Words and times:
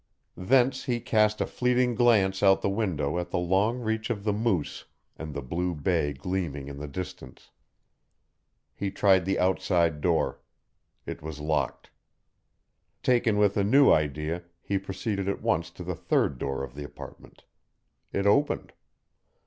Thence 0.43 0.85
he 0.85 0.99
cast 0.99 1.41
a 1.41 1.45
fleeting 1.45 1.93
glance 1.93 2.41
out 2.41 2.63
the 2.63 2.71
window 2.71 3.19
at 3.19 3.29
the 3.29 3.37
long 3.37 3.77
reach 3.77 4.09
of 4.09 4.23
the 4.23 4.33
Moose 4.33 4.85
and 5.15 5.31
the 5.31 5.43
blue 5.43 5.75
bay 5.75 6.11
gleaming 6.11 6.67
in 6.67 6.79
the 6.79 6.87
distance. 6.87 7.51
He 8.73 8.89
tried 8.89 9.25
the 9.25 9.37
outside 9.37 10.01
door. 10.01 10.41
It 11.05 11.21
was 11.21 11.39
locked. 11.39 11.91
Taken 13.03 13.37
with 13.37 13.55
a 13.57 13.63
new 13.63 13.91
idea 13.91 14.41
he 14.59 14.79
proceeded 14.79 15.29
at 15.29 15.43
once 15.43 15.69
to 15.69 15.83
the 15.83 15.93
third 15.95 16.39
door 16.39 16.63
of 16.63 16.73
the 16.73 16.83
apartment. 16.83 17.43
It 18.11 18.25
opened. 18.25 18.73